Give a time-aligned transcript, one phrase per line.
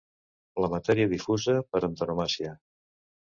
[0.63, 2.55] La matèria difusa per antonomàsia.